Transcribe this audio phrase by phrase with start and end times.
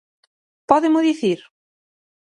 [0.69, 1.39] ¿Pódemo dicir?